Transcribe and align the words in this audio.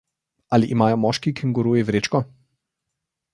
Ali 0.57 0.69
imajo 0.75 0.97
moški 1.01 1.33
kenguruji 1.41 1.85
vrečko? 1.91 2.23